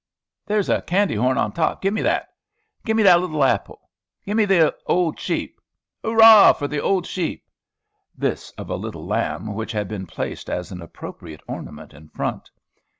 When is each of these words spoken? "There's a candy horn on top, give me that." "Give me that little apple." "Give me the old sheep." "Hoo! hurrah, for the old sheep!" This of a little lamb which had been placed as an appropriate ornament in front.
"There's 0.47 0.67
a 0.67 0.81
candy 0.81 1.13
horn 1.13 1.37
on 1.37 1.51
top, 1.51 1.79
give 1.79 1.93
me 1.93 2.01
that." 2.01 2.29
"Give 2.83 2.97
me 2.97 3.03
that 3.03 3.19
little 3.21 3.43
apple." 3.43 3.91
"Give 4.25 4.35
me 4.35 4.45
the 4.45 4.75
old 4.87 5.19
sheep." 5.19 5.61
"Hoo! 6.01 6.13
hurrah, 6.13 6.53
for 6.53 6.67
the 6.67 6.81
old 6.81 7.05
sheep!" 7.05 7.45
This 8.17 8.49
of 8.57 8.71
a 8.71 8.75
little 8.77 9.05
lamb 9.05 9.53
which 9.53 9.73
had 9.73 9.87
been 9.87 10.07
placed 10.07 10.49
as 10.49 10.71
an 10.71 10.81
appropriate 10.81 11.41
ornament 11.47 11.93
in 11.93 12.09
front. 12.09 12.49